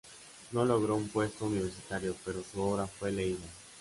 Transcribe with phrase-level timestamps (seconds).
[0.51, 3.47] No logró un puesto universitario, pero su obra fue muy leída.